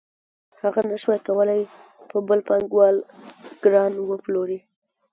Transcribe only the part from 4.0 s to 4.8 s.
وپلوري